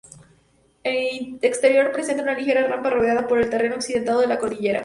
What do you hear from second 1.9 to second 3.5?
presenta una ligera rampa rodeada por